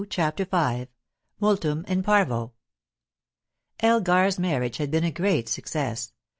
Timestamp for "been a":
4.89-5.11